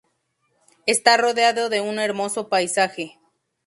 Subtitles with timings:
[0.87, 3.19] Está rodeado de un hermoso paisaje.